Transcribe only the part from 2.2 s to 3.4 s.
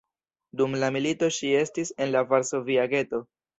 Varsovia geto.